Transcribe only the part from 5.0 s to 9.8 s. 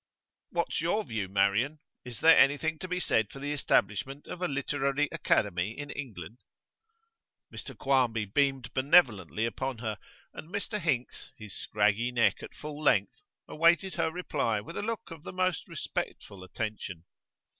academy in England?' Mr Quarmby beamed benevolently upon